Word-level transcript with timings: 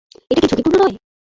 এটা 0.31 0.39
কি 0.41 0.47
ঝুঁকিপূর্ণ 0.49 0.75
নয়? 0.81 0.95